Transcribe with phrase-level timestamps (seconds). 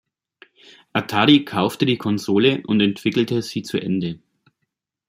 [0.93, 4.19] Atari kaufte die Konsole und entwickelte sie zu Ende.